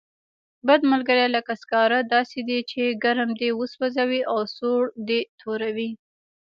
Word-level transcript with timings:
بد 0.67 0.81
ملګری 0.91 1.25
لکه 1.35 1.53
سکاره 1.61 1.99
داسې 2.15 2.39
دی، 2.49 2.59
چې 2.71 2.97
ګرم 3.03 3.29
دې 3.39 3.49
سوځوي 3.73 4.21
او 4.31 4.39
سوړ 4.55 4.81
دې 5.07 5.19
توروي. 5.39 5.91